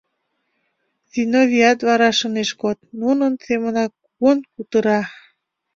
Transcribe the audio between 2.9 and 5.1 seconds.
нунын семынак кугун кутыра.